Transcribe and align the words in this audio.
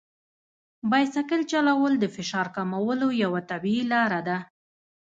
بایسکل 0.89 1.41
چلول 1.51 1.93
د 1.99 2.05
فشار 2.15 2.47
کمولو 2.55 3.07
یوه 3.23 3.39
طبیعي 3.51 3.83
لار 3.91 4.11
ده. 4.27 4.37